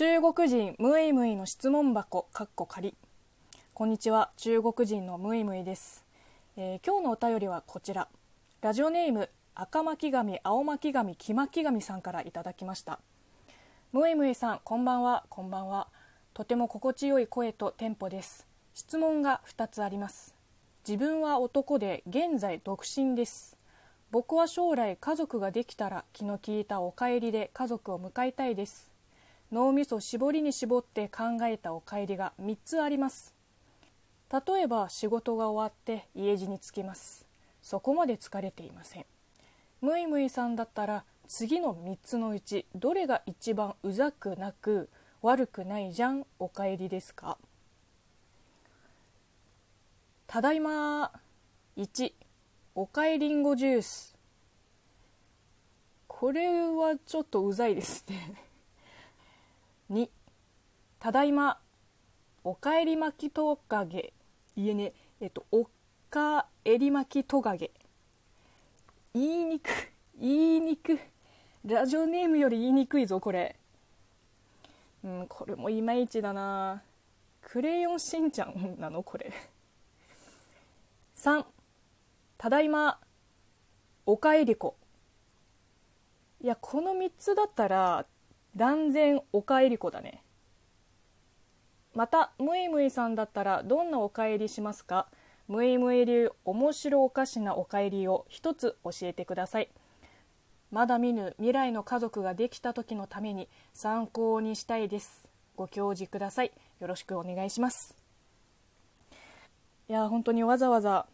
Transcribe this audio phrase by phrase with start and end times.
[0.00, 2.94] 中国人ムイムイの質問箱かっこ仮
[3.74, 4.30] こんにちは。
[4.38, 6.06] 中国人のムイムイです、
[6.56, 8.08] えー今日のお便りはこちら。
[8.62, 12.98] ラジオネーム赤巻紙青巻紙黄巻紙さんからいただきました。
[13.92, 15.26] ムイムイさんこんばんは。
[15.28, 15.88] こんばんは。
[16.32, 18.46] とても心地よい声とテンポです。
[18.72, 20.34] 質問が2つあります。
[20.88, 23.54] 自分は男で現在独身です。
[24.10, 28.89] 僕は将来家族ができたら気の利いたお帰りで家族を迎えたいです。
[29.52, 33.34] 脳みそ絞りに絞って考えたお帰りが3つあります。
[34.32, 37.26] 例えば仕事が終わって家路に着きます。
[37.60, 39.06] そこまで疲れていません。
[39.80, 44.88] ムイムイさんだったら次の3つのうちどれが一番うざくなく
[45.22, 47.38] 悪くないじゃんお帰りですか？
[50.26, 51.10] ただいま。
[51.76, 52.12] 1
[52.76, 54.16] おかえりんごジュース。
[56.06, 58.34] これはちょっとうざいですね。
[59.90, 60.08] 2
[61.00, 61.58] ただいま
[62.44, 64.12] おかえり巻きトカゲ。
[64.54, 65.68] いえねえっとお
[66.10, 67.72] かえり巻きトカゲ。
[69.12, 69.68] 言いにく
[70.16, 70.98] 言いにく
[71.66, 73.56] ラジオネームより言いにくいぞこれ。
[75.02, 76.82] うんこれもいまいちだな。
[77.42, 79.32] クレヨンしんちゃん なのこれ。
[81.16, 81.44] 3
[82.38, 83.00] ただいま
[84.06, 84.76] おかえりこ。
[86.40, 88.06] いやこの3つだったら
[88.56, 90.22] 断然おかえりこだね。
[91.94, 95.08] またムイムイさんだったらどんなおかえりしますか？
[95.48, 99.68] ムイムイ流面白おかしなおかえりを一つ教えてください。
[100.70, 105.28] まだ見ぬ未来の家族ができた時のために参考にしたいです。
[105.56, 106.52] ご教示ください。
[106.78, 107.96] よろしくお願いします。
[109.88, 111.06] いや本当にわざわざ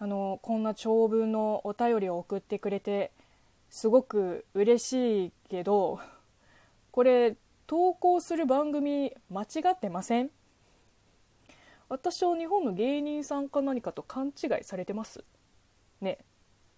[0.00, 3.12] あのこんな長文のお便りを送ってくれて
[3.70, 6.00] すごく嬉しいけど
[6.96, 10.30] これ投稿する番組間違ってません？
[11.90, 15.22] 私は日本の芸人さんか何かと勘違いされてます。
[16.00, 16.16] ね。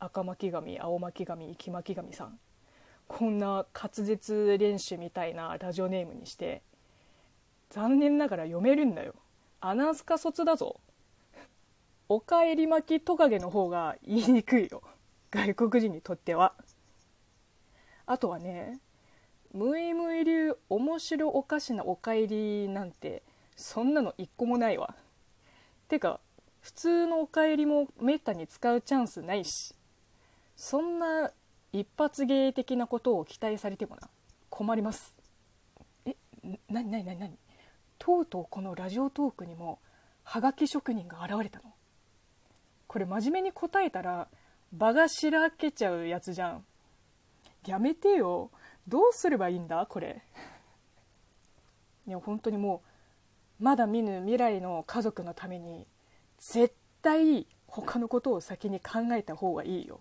[0.01, 2.41] 赤巻紙青巻紙黄巻紙さん。
[3.07, 6.63] こんな滑舌練習みたいなラジオネームにして
[7.71, 9.15] 残念ながら読めるんだよ。
[9.61, 10.81] アナウンス科卒だぞ。
[12.09, 14.83] おかえり巻きトカゲの方が言いにくいよ。
[15.31, 16.55] 外国人にとっては。
[18.05, 18.81] あとはね
[19.53, 23.23] ムイムイ流面白おかしなおかえりなんて
[23.57, 24.95] そんなの一個もないわ。
[25.89, 26.21] てか
[26.61, 29.75] 普通のおかえりもめったに使うチャンスないし。
[30.57, 31.31] そんな
[31.73, 34.09] 一発芸的なことを期待されてもな。
[34.51, 35.17] 困ります。
[36.05, 36.17] え
[36.69, 37.39] なになになになに？
[37.99, 39.79] とうとうこのラジオトークにも
[40.25, 41.73] はがき職人が現れたの。
[42.87, 44.29] これ真面目に答えたら
[44.73, 46.65] 場がしらけちゃうやつじゃん。
[47.67, 48.51] やめてよ。
[48.89, 50.23] どうすればいいんだこれ。
[52.07, 52.83] いや本当にも
[53.61, 55.87] うまだ見ぬ未来の家族のために
[56.39, 60.01] 絶対他のことを先に考えた方がいいよ。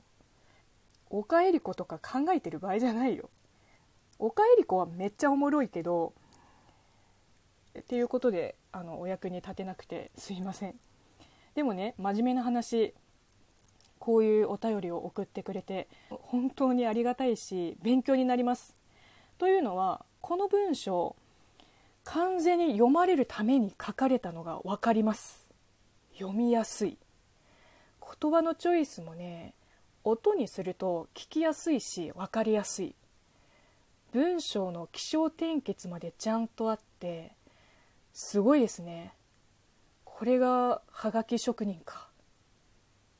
[1.09, 3.29] おかえり子とか考えてる場合じゃないよ。
[4.19, 6.13] おかえり子はめっちゃおもろいけど
[7.77, 10.75] っていうことであのお役に立てなくてすいません。
[11.55, 12.93] でもね真面目な話
[14.07, 18.73] こういうお便りを送ってくれて本当にありがたいし勉強になります。
[19.38, 21.18] というのはこの文章
[22.06, 25.45] 完全に読まれるために書かれたのが分かります。
[26.13, 26.97] 読みやすい。
[28.22, 29.53] 言葉のチョイスもね
[30.06, 32.95] 音にすると聞きやすいし分かりやすい。
[34.13, 37.34] 文章の起承転結までちゃんとあって
[38.13, 39.12] すごいですね。
[40.06, 42.06] これがはがき職人か。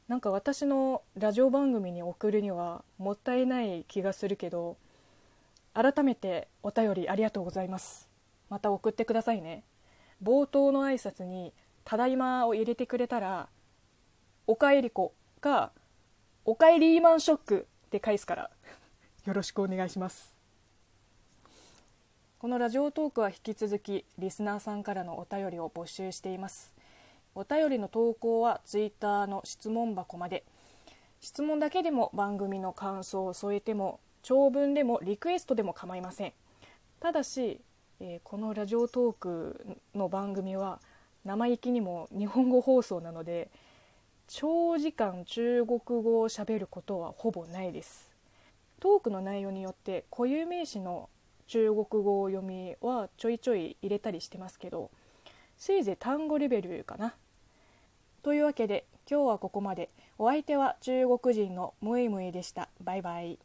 [0.08, 4.78] なんか私のラジオ番組に送るにはもったいない気がするけど
[5.74, 8.08] 改めてお便りありがとうございます。
[8.50, 9.64] また送ってくださいね。
[10.24, 11.54] 冒頭の挨拶に
[11.84, 13.50] 「ただいま」を入れてくれたら
[14.48, 15.72] 「おかえり子」か
[16.46, 18.50] 「おかえりーマンショック」って返すから
[19.26, 20.38] よろしくお願いします。
[22.40, 26.77] このラジオトークは引き続きリスナーさんからのお便りを募集しています。
[27.38, 30.44] お便りの投稿はツイッターの質問箱まで。
[31.22, 36.34] 質問だけでも番組の感想を添えても長文でもリクエストでも構いません。
[37.00, 37.62] ただし、
[38.00, 40.80] えーこのラジオトークの番組は
[41.26, 43.52] 生意気にも日本語放送なので
[44.28, 48.10] 長時間中国語をしゃべることはほぼないです。
[48.80, 51.08] トークの内容によって固有名詞の
[51.46, 54.90] 中国語読みはちょいちょい入れたりしてますけど
[55.56, 57.14] せいぜい単語レベルかな。
[58.24, 59.90] というわけで今日はここまで。
[60.20, 62.70] お相手は中国人のムイムイでした。
[62.82, 63.40] バイバイ。